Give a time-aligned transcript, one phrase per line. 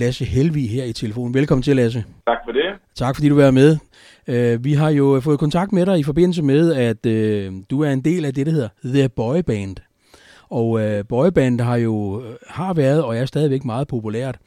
[0.00, 1.34] Lasse Helvig her i telefonen.
[1.34, 2.04] Velkommen til, Lasse.
[2.26, 2.68] Tak for det.
[2.94, 3.70] Tak fordi du er med.
[4.32, 7.90] Uh, vi har jo fået kontakt med dig i forbindelse med, at uh, du er
[7.90, 9.76] en del af det, der hedder The Boy Band.
[10.50, 14.38] Og uh, boyband har jo har været og er stadigvæk meget populært.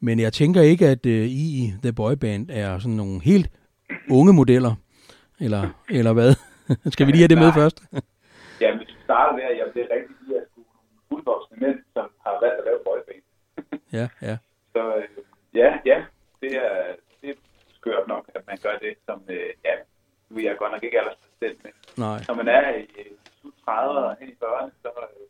[0.00, 3.50] Men jeg tænker ikke, at I i The Boy Band er sådan nogle helt
[4.10, 4.74] unge modeller.
[5.40, 6.34] Eller, eller hvad?
[6.94, 7.82] Skal vi lige have det med først?
[8.62, 10.44] ja, hvis vi starter der, jamen det er rigtigt, at er
[11.08, 13.22] fuldvoksne mænd, som har valgt at lave boyband.
[13.98, 14.36] ja, ja.
[14.72, 16.04] Så øh, ja, ja,
[16.40, 17.34] det er, det er
[17.78, 19.74] skørt nok, at man gør det, som, øh, ja,
[20.28, 21.72] nu er jeg godt nok ikke aldersbestemt, men
[22.04, 22.24] Nej.
[22.28, 23.12] når man er i øh,
[23.68, 25.26] 30'erne og hen i 40'erne, så, øh,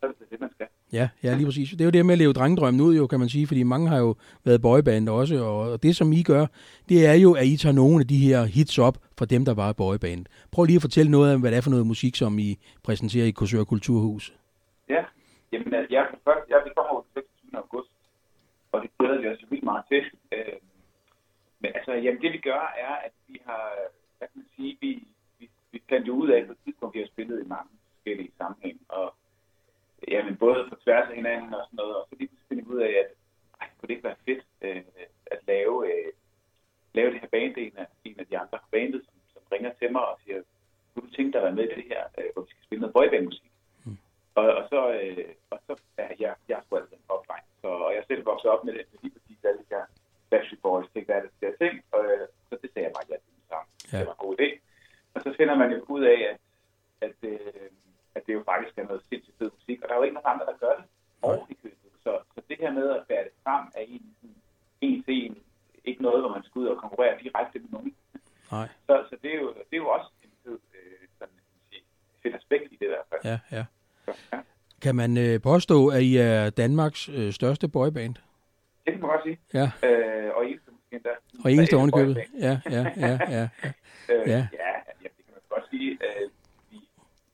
[0.00, 0.66] så er det det, man skal.
[0.92, 1.70] Ja, ja, lige præcis.
[1.70, 3.88] Det er jo det med at leve drengedrømmen ud, jo, kan man sige, fordi mange
[3.88, 6.46] har jo været boyband også, og det, som I gør,
[6.88, 9.54] det er jo, at I tager nogle af de her hits op fra dem, der
[9.54, 10.26] var boyband.
[10.52, 13.26] Prøv lige at fortælle noget om, hvad det er for noget musik, som I præsenterer
[13.26, 14.32] i Korsør Kulturhus.
[14.88, 15.04] Ja,
[15.52, 17.58] jamen, jeg, først, jeg, vi kommer jo 26.
[17.62, 17.90] august,
[18.72, 20.04] og det glæder vi os vildt meget til.
[20.32, 20.58] Øh,
[21.60, 23.64] men altså, jamen, det vi gør, er, at vi har,
[24.18, 25.06] hvad kan man sige, vi,
[25.38, 28.32] vi, vi fandt jo ud af på et tidspunkt, vi har spillet i mange forskellige
[28.38, 29.14] sammenhæng, og
[30.08, 32.80] jamen, både på tværs af hinanden og sådan noget, og så lige pludselig vi ud
[32.80, 33.10] af, at
[33.60, 34.82] ej, kunne det ikke være fedt øh,
[35.26, 36.12] at lave, øh,
[36.94, 39.92] lave det her band, en af, en af de andre bandet, som, som ringer til
[39.92, 40.42] mig og siger,
[40.94, 42.80] kunne du tænke dig at være med i det her, øh, hvor vi skal spille
[42.80, 43.52] noget boybandmusik?
[43.84, 43.98] Mm.
[44.34, 47.90] Og, og, så, øh, og så ja, jeg, jeg skulle altså en popdreng, så, og
[47.96, 49.84] jeg selv voksede op med det, med lige præcis alle de her
[50.30, 53.16] Backstreet Boys, hvad er det, der ting, og øh, så det sagde jeg bare ja
[53.24, 53.66] til den sang.
[53.92, 53.98] Ja.
[53.98, 54.48] Det var en god idé.
[55.14, 56.40] Og så finder man jo ud af, at,
[57.06, 57.70] at øh,
[58.16, 60.32] at det jo faktisk er noget sindssygt fed musik, og der er jo ikke nogen
[60.34, 60.86] andre, der gør det
[61.22, 61.92] ordentligt købet.
[62.04, 64.04] Så, så det her med at bære det frem er en,
[64.80, 65.34] en til en,
[65.84, 67.96] ikke noget, hvor man skal ud og konkurrere direkte med nogen.
[68.52, 68.68] Nej.
[68.86, 71.38] Så, så det, er jo, det er jo også en fed, øh, sådan,
[71.70, 71.82] sige,
[72.22, 73.02] fed aspekt i det der.
[73.10, 73.30] Faktisk.
[73.32, 73.64] Ja, ja.
[74.04, 74.40] Så, ja.
[74.86, 78.14] Kan man øh, påstå, at I er Danmarks øh, største boyband?
[78.84, 79.38] Det kan man godt sige.
[79.54, 79.66] Ja.
[79.88, 81.12] Øh, og eneste måske endda.
[81.44, 82.16] Og eneste ovenikøbet.
[82.46, 83.36] Ja, ja, ja, ja.
[83.36, 83.44] ja.
[84.12, 84.40] øh, ja.
[84.62, 85.90] ja, det kan man godt sige.
[86.06, 86.30] Øh,
[86.70, 86.78] vi,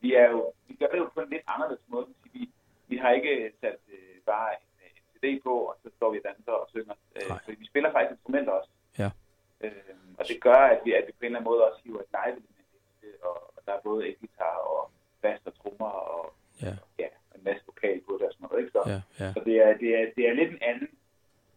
[0.01, 0.41] vi er jo
[0.79, 2.07] gør det jo på en lidt anderledes måde.
[2.33, 2.51] Vi,
[2.89, 6.25] vi har ikke sat øh, bare en, en CD på, og så står vi og
[6.31, 6.95] danser og synger.
[7.17, 8.71] Øh, så vi spiller faktisk instrumenter også.
[8.99, 9.11] Ja.
[9.65, 12.01] Øh, og det gør, at vi, at vi på en eller anden måde også hiver
[12.01, 14.91] et live element og, og der er både guitar og
[15.23, 16.73] bass og trommer og, ja.
[16.83, 17.09] og ja,
[17.43, 18.59] en masse vokal på det og sådan noget.
[18.63, 18.73] Ikke?
[18.77, 19.29] Så, ja, ja.
[19.37, 20.89] så det, er, det, er, det er lidt en anden,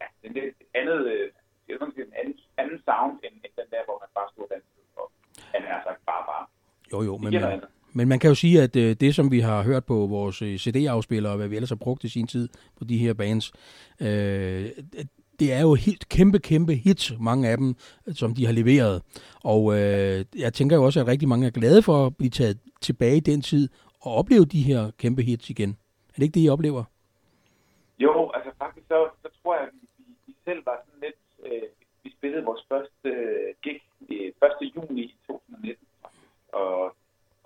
[0.00, 1.26] ja, det er lidt andet, øh,
[1.64, 4.50] det er en anden, anden sound, end, end den der, hvor man bare står og
[4.52, 4.70] danser.
[5.00, 5.06] Og
[5.54, 6.44] han er sagt bare bare.
[6.92, 7.60] Jo, jo, men, men,
[7.98, 10.56] men man kan jo sige, at øh, det, som vi har hørt på vores øh,
[10.58, 12.48] CD-afspillere, og hvad vi ellers har brugt i sin tid
[12.78, 13.52] på de her bands,
[14.00, 14.70] øh,
[15.40, 17.74] det er jo helt kæmpe, kæmpe hits, mange af dem,
[18.14, 19.02] som de har leveret.
[19.44, 22.58] Og øh, jeg tænker jo også, at rigtig mange er glade for at blive taget
[22.80, 23.68] tilbage i den tid
[24.10, 25.70] opleve de her kæmpe hits igen.
[26.08, 26.84] Er det ikke det, I oplever?
[27.98, 31.52] Jo, altså faktisk så, så tror jeg, at vi, vi selv var sådan lidt...
[31.52, 31.68] Øh,
[32.04, 33.80] vi spillede vores første øh, gig
[34.10, 34.74] øh, 1.
[34.76, 35.86] juni 2019,
[36.52, 36.96] og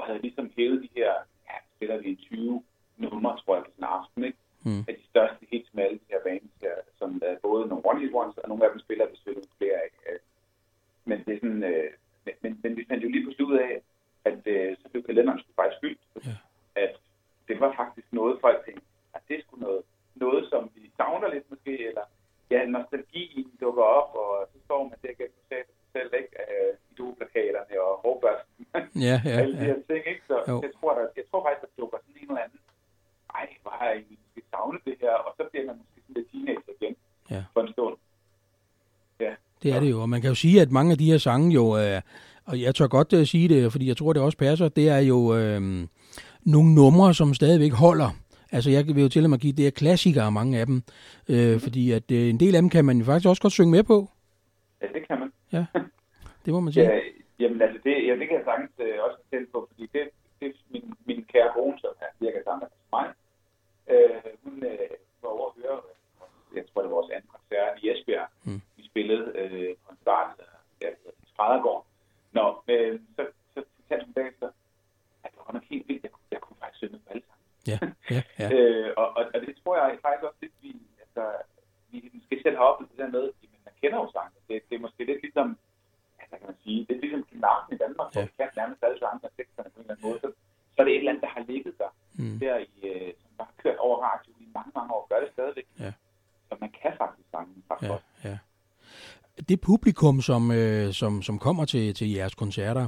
[0.00, 1.12] og havde ligesom hævet de her,
[1.48, 2.62] ja, spiller vi 20
[2.96, 4.38] numre, tror jeg, på sådan en aften, ikke?
[4.66, 4.82] Mm.
[4.88, 8.00] Af de største hits med alle de her bands her, som er både nogle one
[8.00, 9.88] hit ones, og nogle af dem spiller vi selvfølgelig flere af.
[11.08, 11.90] Men det er sådan, øh,
[12.42, 13.72] men, men vi fandt jo lige pludselig ud af,
[14.24, 16.00] at øh, så blev kalenderen skulle faktisk fyldt.
[16.26, 16.36] Ja.
[16.84, 16.94] At
[17.48, 19.82] det var faktisk noget, folk tænkte, at det skulle noget,
[20.14, 22.04] noget, som vi savner lidt måske, eller
[22.50, 26.32] ja, nostalgi dukker op, og så står man der gennem sig selv, ikke?
[26.42, 28.66] Øh, idolplakaterne og hårbørsten.
[29.08, 30.22] Ja, ja, alle de her ting, ikke?
[30.30, 30.56] Så Jo.
[30.66, 32.60] jeg tror, der, jeg tror faktisk, der dukker sådan en eller anden,
[33.38, 36.28] ej, hvor har jeg egentlig savnet det her, og så bliver man måske sådan lidt
[36.32, 36.94] teenager igen
[37.34, 37.42] Ja.
[37.54, 37.96] for en stund.
[39.20, 39.32] Ja.
[39.62, 41.50] Det er det jo, og man kan jo sige, at mange af de her sange
[41.54, 42.00] jo, øh,
[42.44, 44.98] og jeg tør godt øh, sige det, fordi jeg tror, det også passer, det er
[44.98, 45.60] jo øh,
[46.44, 48.10] nogle numre, som stadigvæk holder.
[48.52, 50.82] Altså jeg vil jo til at give, det er klassikere, mange af dem,
[51.28, 51.60] øh, Mhm.
[51.60, 53.82] fordi at øh, en del af dem kan man jo faktisk også godt synge med
[53.82, 54.10] på.
[54.82, 55.32] ja, det kan man.
[55.52, 55.64] Ja,
[56.44, 56.84] det må man sige.
[56.84, 56.98] Ja,
[57.40, 60.46] jamen altså, det, ja, det kan jeg sagtens øh, også fortælle på, fordi det, det
[60.48, 63.06] er min, min kære kone, som er cirka samme som mig.
[63.92, 64.90] Øh, hun øh,
[65.22, 68.28] var over at høre, øh, jeg tror, det var vores anden koncert i Esbjerg.
[68.44, 68.60] Mm.
[68.76, 70.30] Vi spillede øh, på en start,
[70.82, 71.86] ja, hedder Trædergård.
[72.32, 73.22] Nå, øh, så,
[73.54, 74.48] så fortalte hun bagefter,
[75.24, 77.46] at det var nok helt vildt, jeg, kunne- jeg kunne faktisk synge på alle sammen.
[77.70, 77.78] Ja,
[78.14, 78.48] ja, ja.
[78.56, 80.70] Øh, og, og, og, det tror jeg faktisk også lidt, vi,
[81.04, 81.24] altså,
[81.90, 84.40] vi måske selv har oplevet det der med, at man kender jo sangen.
[84.48, 85.48] Det, det er måske lidt ligesom,
[86.18, 88.26] ja, hvad kan man sige, det er ligesom Kinarten i Danmark, hvor Ja.
[88.26, 90.18] vi kan nærmest alle sange og teksterne på en eller anden måde.
[90.24, 90.28] Så,
[90.74, 91.90] så er det et eller andet, der har ligget der,
[92.22, 92.38] Mm.
[92.42, 95.30] der i, øh, som bare har kørt over radio i mange, mange år, gør det
[95.32, 95.66] stadigvæk.
[95.84, 95.92] Ja.
[96.48, 98.04] Så man kan faktisk sangen faktisk Ja, godt.
[98.24, 98.38] ja.
[99.50, 102.84] Det publikum, som, øh, som, som kommer til, til jeres koncerter,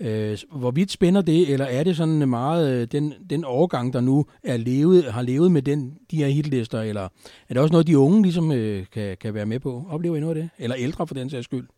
[0.00, 4.26] øh, hvorvidt spænder det, eller er det sådan meget øh, den, den overgang, der nu
[4.52, 7.04] er levet, har levet med den, de her hitlister, eller
[7.48, 9.82] er det også noget, de unge ligesom øh, kan, kan være med på?
[9.90, 10.50] Oplever I noget af det?
[10.58, 11.68] Eller ældre for den sags skyld?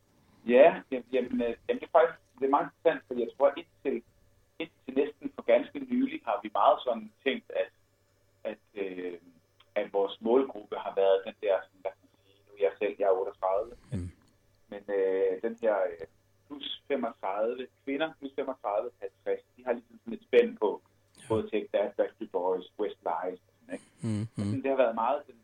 [0.49, 3.49] Ja, jamen, jamen, øh, jamen det er faktisk det er meget interessant, fordi jeg tror,
[3.61, 3.97] indtil,
[4.63, 7.71] indtil næsten for ganske nylig har vi meget sådan tænkt, at,
[8.51, 9.15] at, øh,
[9.75, 11.93] at vores målgruppe har været den der, sådan, man
[12.27, 14.11] sige, nu er jeg selv, jeg er 38, mm.
[14.71, 16.07] Men øh, den her øh,
[16.47, 20.83] plus 35, kvinder plus 35, 50, de har ligesom sådan et spænd på,
[21.19, 21.29] ja.
[21.29, 23.89] både Take That, Backstreet Boys, Westlife sådan, ikke?
[24.03, 24.51] Mm, mm.
[24.53, 25.35] Og det har været meget, det,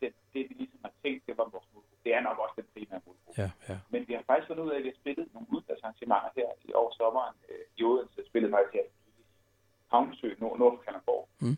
[0.00, 1.96] det, det vi ligesom har tænkt, det var vores målgruppe.
[2.04, 3.40] Det er nok også den primære målgruppe.
[3.42, 3.76] Ja, ja.
[3.92, 6.72] Men vi har faktisk fundet ud af, at vi har spillet nogle udlandsarrangementer her i
[6.80, 8.20] år sommeren øh, i Odense.
[8.30, 9.22] Spillet faktisk her i
[9.92, 11.28] Havnsø, nord, nord for Kalundborg.
[11.44, 11.56] Mm.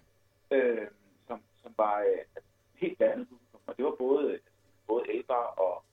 [0.56, 0.86] Øh,
[1.28, 2.24] som, som var øh,
[2.74, 3.60] helt andet publikum.
[3.66, 4.38] Og det var både,
[4.90, 5.84] både ældre og,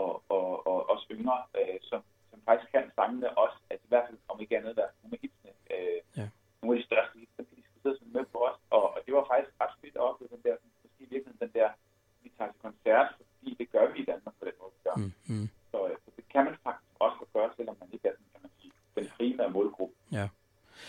[0.00, 2.00] og, og, og også yngre, øh, som,
[2.30, 5.20] som faktisk kan sangene også, altså i hvert fald om ikke andet, der nogle af
[5.24, 6.26] hitsene, øh, ja.
[6.62, 8.58] nogle af de største hits, som de sådan med på os.
[8.76, 10.56] Og, og det var faktisk ret fedt at opleve den der,
[11.04, 11.68] i virkeligheden den der,
[12.22, 14.96] vi tager til koncert, fordi det gør vi i Danmark på den måde, vi gør.
[15.02, 15.48] Mm, mm.
[15.72, 18.40] Så, øh, så det kan man faktisk også gøre, selvom man ikke er den, kan
[18.44, 19.94] man sige, den primære målgruppe.
[20.18, 20.26] Ja.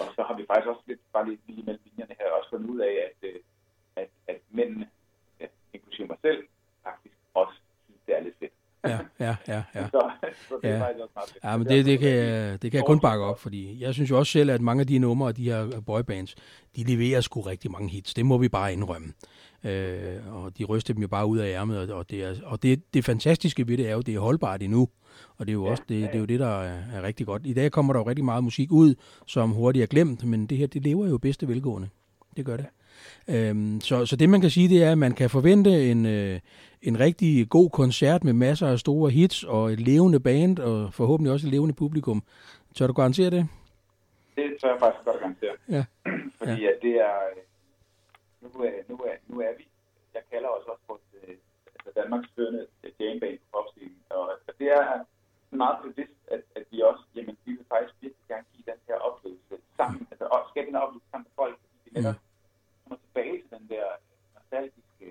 [0.01, 2.69] Og så har vi faktisk også lidt, bare lige, lige mellem linjerne her, også fundet
[2.73, 3.39] ud af, at, øh,
[3.95, 4.87] at, at mændene,
[5.39, 6.47] ja, inklusive mig selv,
[6.83, 7.55] faktisk også
[7.85, 8.53] synes, det er lidt fedt.
[9.47, 9.81] Ja, ja, ja.
[9.81, 9.87] ja.
[9.89, 10.09] så,
[10.49, 10.73] så det ja.
[10.73, 11.43] er faktisk også fedt.
[11.43, 14.09] Ja, men det, det, kan, jeg- det kan jeg kun bakke op, fordi jeg synes
[14.09, 16.35] jo også selv, at mange af de numre og de her boybands,
[16.75, 18.13] de leverer sgu rigtig mange hits.
[18.13, 19.13] Det må vi bare indrømme.
[19.63, 22.93] Øh, og de ryster dem jo bare ud af ærmet, og, det, er, og det,
[22.93, 24.89] det fantastiske ved det er jo, det er holdbart endnu.
[25.37, 27.41] Og det er jo også det, det, er jo det der er, er rigtig godt.
[27.45, 28.95] I dag kommer der jo rigtig meget musik ud,
[29.27, 31.89] som hurtigt er glemt, men det her, det lever jo bedste velgående.
[32.37, 32.65] Det gør det.
[33.27, 36.39] Øhm, så, så det man kan sige, det er, at man kan forvente en, øh,
[36.81, 41.33] en rigtig god koncert med masser af store hits og et levende band, og forhåbentlig
[41.33, 42.23] også et levende publikum.
[42.75, 43.47] Tør du garantere det?
[44.35, 45.55] Det tør jeg faktisk godt garantere.
[45.69, 45.83] Ja.
[46.39, 46.69] Fordi ja.
[46.71, 47.41] at det er, øh,
[48.41, 49.67] nu er, nu er, nu er vi,
[50.13, 51.35] jeg kalder os også vores, øh,
[51.75, 52.67] altså Danmarks førende
[52.99, 55.03] jameband på popstilen, og, og det er
[55.49, 58.97] meget bevidst, at, at vi også, jamen vi vil faktisk virkelig gerne give den her
[59.07, 60.07] oplevelse sammen, mm.
[60.11, 62.19] altså og skabe den oplevelse sammen med folk, fordi vi netop
[62.83, 63.87] kommer tilbage til den der
[64.35, 65.07] nostalgiske,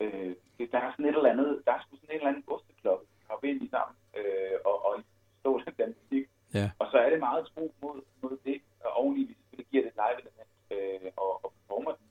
[0.00, 2.44] øh, det, der er sådan et eller andet, der er sgu sådan en eller anden
[2.54, 4.92] osteklokke, vi har ind i sammen, øh, og, og
[5.32, 6.70] forstå den, den musik, Ja.
[6.78, 9.92] og så er det meget tro mod, mod det, og oveni vi selvfølgelig giver det
[9.92, 12.06] et live element øh, og, og performer den.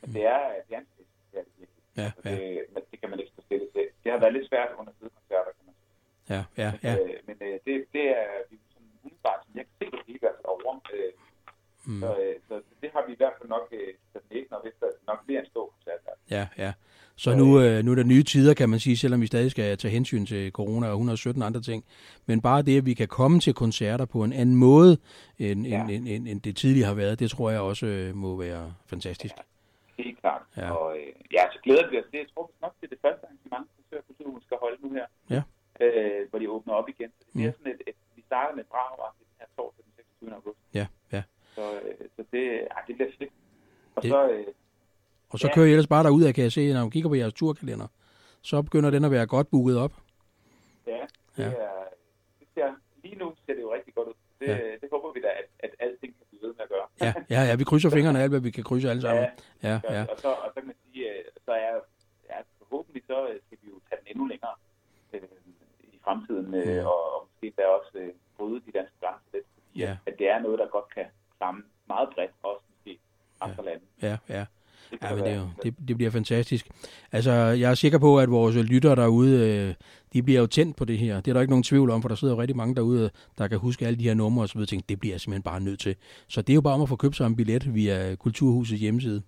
[0.00, 1.04] Men det er, det er en fest, det er det
[1.34, 1.66] virkelig.
[2.00, 2.34] Ja, Altså, ja.
[2.36, 3.86] det, men det kan man ikke stå stille til.
[4.02, 5.90] Det har været lidt svært under sidekoncerter, kan man sige.
[6.34, 6.94] Ja, ja, ja.
[7.02, 10.18] Øh, men øh, det, det er vi sådan umiddelbart, som jeg kan se det i
[10.22, 10.74] hvert fald over.
[10.98, 11.12] Øh,
[11.86, 12.00] Mm.
[12.00, 13.86] så, øh, så, det har vi i hvert fald nok øh,
[14.64, 16.36] vidst, at det nok bliver en stor koncert her.
[16.38, 16.72] Ja, ja.
[17.16, 19.78] Så nu, øh, nu er der nye tider, kan man sige, selvom vi stadig skal
[19.78, 21.84] tage hensyn til corona og 117 andre ting.
[22.26, 24.96] Men bare det, at vi kan komme til koncerter på en anden måde,
[25.38, 25.86] end, Ja.
[25.88, 29.34] end, end, end, det tidligere har været, det tror jeg også øh, må være fantastisk.
[29.98, 30.42] Helt klart.
[30.56, 30.70] Ja.
[30.70, 32.04] Og øh, ja, så glæder vi os.
[32.12, 35.06] Det jeg tror nok, det er det første arrangement, som Kulturhus skal holde nu her.
[35.30, 35.42] Ja.
[35.80, 37.10] Øh, hvor de åbner op igen.
[37.18, 37.56] Så det bliver Mm.
[37.58, 40.34] sådan et, et, vi starter med et brag den her torsdag den 26.
[40.34, 40.58] august.
[40.74, 41.22] Ja, ja.
[41.54, 43.32] Så, øh, så det, ej, det bliver fedt.
[43.96, 44.46] Og Det- så, øh,
[45.30, 45.54] Og så Ja.
[45.54, 47.86] kører I ellers bare derud af, kan jeg se, når man kigger på jeres turkalender.
[48.42, 49.92] Så begynder den at være godt booket op.
[50.86, 50.92] ja,
[51.36, 51.44] det, Ja.
[51.44, 51.84] Er,
[52.40, 54.14] det ser, lige nu ser det jo rigtig godt ud.
[54.40, 54.56] Det, Ja.
[54.56, 54.72] ja.
[54.72, 56.14] det håber vi da, at, at alting
[56.44, 56.86] ved med at gøre.
[57.06, 59.24] Ja, ja, ja vi krydser fingrene alt, hvad vi kan krydse alle sammen.
[59.62, 60.02] Ja, Ja, ja.
[60.12, 61.74] Og, så, og så kan man sige, øh, så er
[62.30, 64.54] ja, forhåbentlig så øh, skal vi jo tage den endnu længere
[65.12, 65.20] øh,
[65.94, 66.86] i fremtiden, øh, Mm.
[66.92, 69.96] og, og måske da også øh, bryde de danske grænser lidt, fordi Ja.
[70.06, 71.06] at, det er noget, der godt kan
[71.38, 72.98] samme meget bredt, også måske
[73.40, 73.84] andre lande.
[74.02, 74.44] Ja, ja.
[75.00, 76.66] Det kan Ja, men det, er jo, det, det bliver fantastisk.
[77.12, 79.32] Altså, jeg er sikker på, at vores lyttere derude,
[79.68, 79.74] øh,
[80.12, 81.14] de bliver jo tændt på det her.
[81.20, 83.48] Det er der ikke nogen tvivl om, for der sidder jo rigtig mange derude, der
[83.48, 84.66] kan huske alle de her numre og så videre.
[84.66, 85.94] Tænke, det bliver jeg simpelthen bare nødt til.
[86.28, 89.22] Så det er jo bare om at få købt sig en billet via Kulturhusets hjemmeside.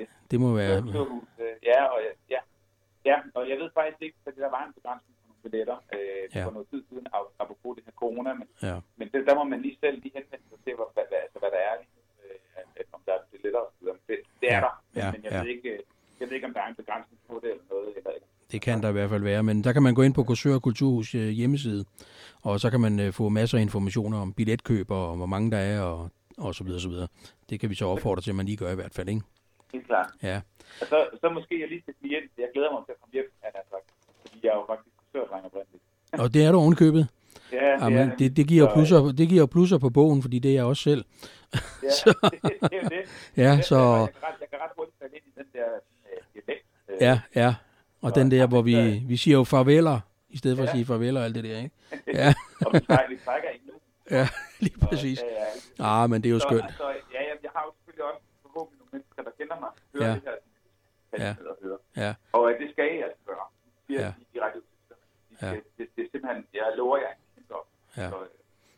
[0.00, 0.08] Yes.
[0.30, 0.82] Det må være...
[0.82, 1.98] Kulturhus, øh, ja, og
[2.34, 2.40] ja,
[3.10, 6.24] ja, og jeg ved faktisk ikke, fordi der var en begrænsning på nogle billetter øh,
[6.34, 6.44] Ja.
[6.46, 9.44] for noget tid siden, ap- apropos det her corona, men, Ja, men det, der må
[9.52, 11.92] man lige selv lige henvende sig til, hvad, hvad, altså, hvad der er, lige
[12.56, 13.64] at, om der er videre.
[13.80, 15.40] Men Det, det er Ja, der, men, ja, men jeg, ja.
[15.42, 15.78] ved ikke, øh,
[16.20, 17.88] jeg ved ikke, om der er en begrænsning på det eller noget.
[17.96, 18.10] Eller,
[18.52, 19.42] det kan der i hvert fald være.
[19.42, 21.84] Men der kan man gå ind på Korsør Kulturhus øh, hjemmeside,
[22.42, 25.58] og så kan man øh, få masser af informationer om billetkøb og hvor mange der
[25.58, 27.08] er, og, og så videre, så videre.
[27.50, 29.22] Det kan vi så opfordre til, at man lige gør i hvert fald, ikke?
[29.72, 30.10] Helt klart.
[30.22, 30.40] Ja,
[30.80, 33.12] Og så, så måske jeg lige skal sige, at jeg glæder mig til at komme
[33.12, 33.32] hjem,
[33.70, 33.86] sagt.
[34.20, 35.82] Fordi jeg er jo faktisk kursørdreng oprindeligt.
[36.12, 37.08] og det er du ovenikøbet.
[37.52, 40.50] Ja, det, Jamen, det, det, giver Så, plusser, det giver plusser på bogen, fordi det
[40.50, 41.04] er jeg også selv.
[41.82, 43.02] Ja, så- det, det, er jo det.
[43.36, 43.76] Ja, Det- så...
[43.76, 46.66] Jeg kan ret, jeg kan ret hurtigt falde ind i den der øh, dialekt.
[46.88, 47.54] Øh, Ja, ja.
[48.02, 50.68] Og Så- den der, hvor vi, vi siger jo farveler i stedet for ja.
[50.70, 51.70] at sige farvel og alt det der, ikke?
[52.20, 52.34] Ja.
[52.66, 53.72] og vi trækker, vi trækker ikke nu.
[54.10, 54.28] Ja,
[54.60, 55.20] lige præcis.
[55.20, 56.02] Og, ja, ja.
[56.04, 56.64] Ah, men det er jo så, skønt.
[56.64, 60.08] Altså, ja, jeg, jeg har jo selvfølgelig også forhåbentlig nogle mennesker, der kender mig, hører
[60.08, 60.14] ja.
[60.14, 60.22] det
[61.20, 61.34] her, ja.
[61.50, 61.78] og høre.
[62.04, 62.14] Ja.
[62.32, 63.46] Og det skal I altså gøre.
[63.88, 64.12] Det er Ja.
[64.34, 64.60] de radio
[65.42, 65.50] Ja.
[65.54, 67.12] det, det, det, er simpelthen, jeg lover jer
[67.50, 67.66] op.
[67.96, 68.08] Ja.
[68.10, 68.28] Så, øh,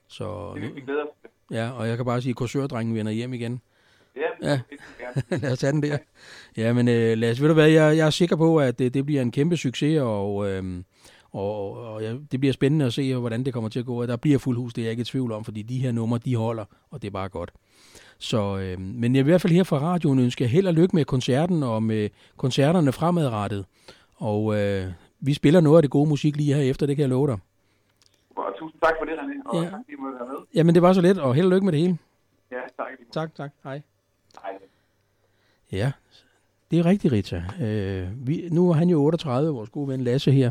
[0.09, 1.09] Så, det vil vi glæde os.
[1.53, 3.61] Ja, og jeg kan bare sige, at kursørdrengen vender hjem igen.
[4.17, 4.61] Ja, Ja.
[5.43, 5.99] lad os tage den der.
[6.57, 8.95] Ja, men øh, lad os, ved du hvad, jeg, jeg er sikker på, at det,
[8.95, 10.83] det bliver en kæmpe succes, og, øh,
[11.33, 14.07] og, og ja, det bliver spændende at se, hvordan det kommer til at gå.
[14.07, 16.19] Der bliver fuld hus, det er jeg ikke i tvivl om, fordi de her numre,
[16.25, 17.51] de holder, og det er bare godt.
[18.19, 20.97] Så, øh, men jeg i hvert fald her fra radioen ønske jer held og lykke
[20.97, 23.65] med koncerten og med koncerterne fremadrettet.
[24.17, 24.87] Og øh,
[25.21, 27.39] vi spiller noget af det gode musik lige her efter, det kan jeg love dig.
[28.63, 29.43] Tusind tak for det, René.
[29.51, 29.71] Og Ja.
[29.71, 30.37] tak, fordi I måtte være med.
[30.55, 31.99] Jamen, det var så let, og held og lykke med det hele.
[32.53, 32.87] Ja, tak.
[33.13, 33.51] Tak, tak.
[33.65, 33.83] Hej.
[34.43, 34.53] Hej.
[35.73, 35.93] Ja,
[36.71, 37.43] det er rigtigt, Rita.
[37.63, 40.51] Øh, vi, nu er han jo 38, vores gode ven Lasse her.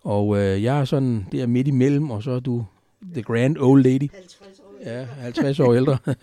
[0.00, 2.64] Og øh, jeg er sådan der midt imellem, og så er du
[3.12, 4.10] the grand old lady.
[4.12, 4.74] 50 år.
[4.84, 5.98] Ja, 50 år ældre.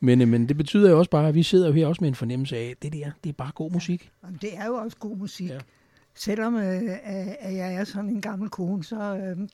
[0.00, 2.08] men, øh, men det betyder jo også bare, at vi sidder jo her også med
[2.08, 4.10] en fornemmelse af, at det der, det er bare god musik.
[4.24, 5.48] Jamen, det er jo også god musik.
[5.48, 5.58] Ja.
[6.14, 9.48] Selvom øh, at at jeg er sådan en gammel kone, så øh,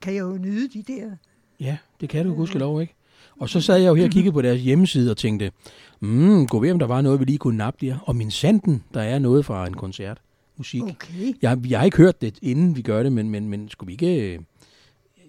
[0.00, 1.10] kan jeg jo nyde de der.
[1.60, 2.94] Ja, det kan du gudskelov, ikke?
[3.40, 5.50] Og så sad jeg jo her og kiggede på deres hjemmeside og tænkte,
[6.00, 7.96] mm, gå ved, om der var noget, vi lige kunne nappe der.
[8.02, 10.18] Og min sanden, der er noget fra en koncert.
[10.56, 10.82] Musik.
[10.82, 11.34] Okay.
[11.42, 13.92] Jeg, jeg har ikke hørt det, inden vi gør det, men, men, men skulle vi
[13.92, 14.32] ikke...
[14.32, 14.38] øh,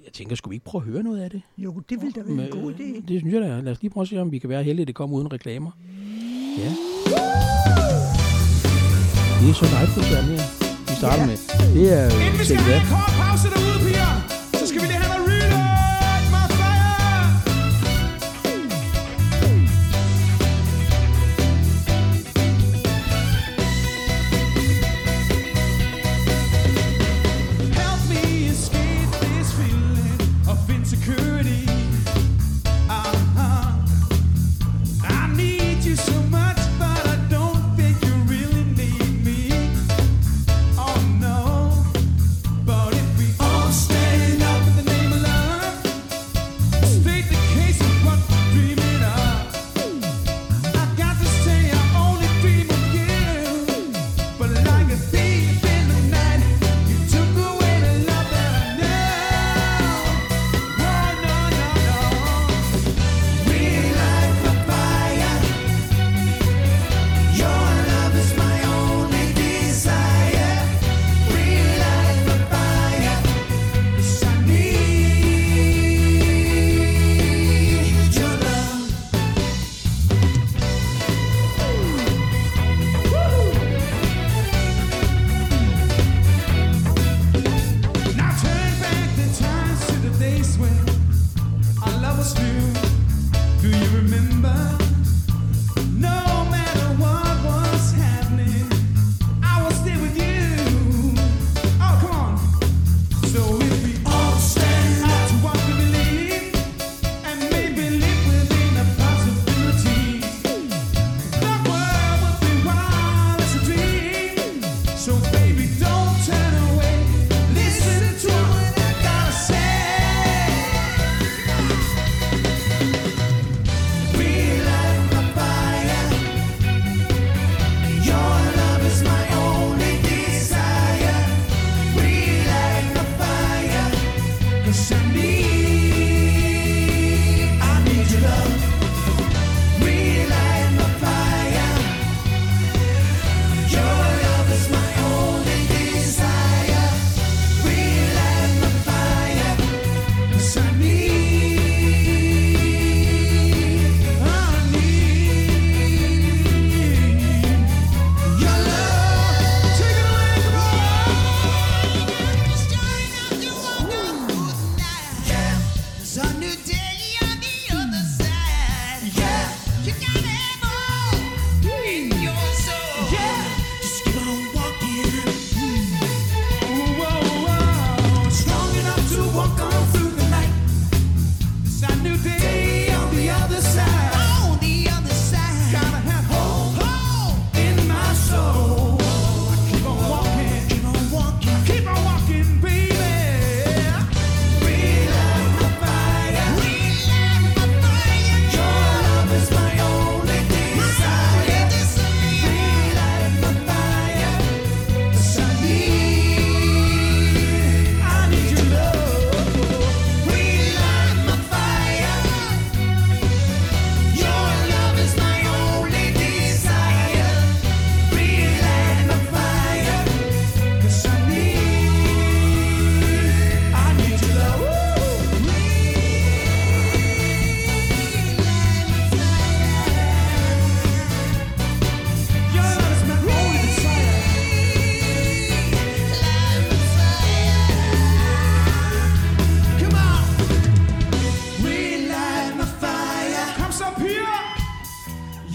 [0.05, 1.41] Jeg tænker, skulle vi ikke prøve at høre noget af det?
[1.57, 3.01] Jo, det ville da være en god idé.
[3.07, 3.59] Det synes jeg da.
[3.59, 5.33] Lad os lige prøve at se, om vi kan være heldige, at det kommer uden
[5.33, 5.71] reklamer.
[6.57, 6.69] Ja.
[9.41, 10.41] Det er så live-koncert her.
[10.89, 11.25] Vi starter Ja.
[11.25, 11.37] med.
[11.75, 13.76] Det er Inden vi øh, skal have en kort pause derude,